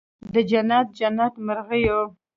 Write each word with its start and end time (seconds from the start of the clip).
د 0.33 0.35
جنت، 0.49 0.87
جنت 0.97 1.33
مرغېو 1.45 2.01